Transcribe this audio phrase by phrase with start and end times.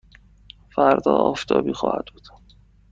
[0.75, 2.27] فردا آفتابی خواهد بود.